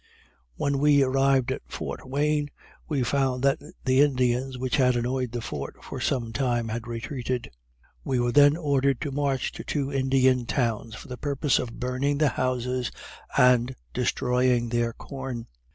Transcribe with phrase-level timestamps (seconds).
[0.55, 2.49] When we arrived at Fort Wayne,
[2.87, 7.51] we found that the Indians which had annoyed the fort for some time, had retreated.
[8.03, 12.17] We were then ordered to march to two Indian towns, for the purpose of burning
[12.17, 12.91] the houses
[13.37, 15.45] and destroying their corn.